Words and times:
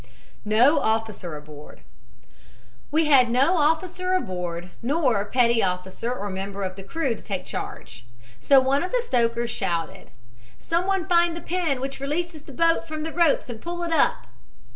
NO 0.45 0.79
OFFICER 0.79 1.37
ABOARD 1.37 1.81
"We 2.89 3.05
had 3.05 3.29
no 3.29 3.57
officer 3.57 4.15
aboard, 4.15 4.71
nor 4.81 5.23
petty 5.25 5.61
officer 5.61 6.11
or 6.11 6.27
member 6.27 6.63
of 6.63 6.75
the 6.75 6.81
crew 6.81 7.13
to 7.13 7.21
take 7.23 7.45
charge. 7.45 8.03
So 8.39 8.59
one 8.59 8.81
of 8.81 8.89
the 8.91 9.03
stokers 9.05 9.51
shouted: 9.51 10.09
'Someone 10.57 11.05
find 11.05 11.37
the 11.37 11.39
pin 11.41 11.79
which 11.79 11.99
releases 11.99 12.41
the 12.41 12.51
boat 12.51 12.87
from 12.87 13.03
the 13.03 13.13
ropes 13.13 13.47
and 13.47 13.61
pull 13.61 13.83
it 13.83 13.93
up!' 13.93 14.25